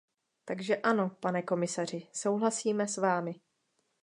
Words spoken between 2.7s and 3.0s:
s